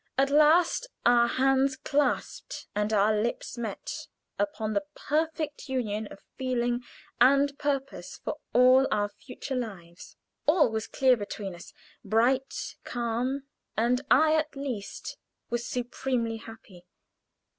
[0.17, 4.07] At last our hands clasped and our lips met
[4.39, 6.81] upon the perfect union of feeling
[7.19, 10.17] and purpose for all our future lives.
[10.47, 11.71] All was clear between us,
[12.03, 13.43] bright, calm;
[13.77, 15.17] and I, at least,
[15.51, 16.87] was supremely happy.